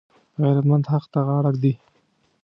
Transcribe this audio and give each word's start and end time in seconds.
غیرتمند 0.41 0.85
حق 0.91 1.05
ته 1.11 1.19
غاړه 1.27 1.49
ږدي 1.55 1.73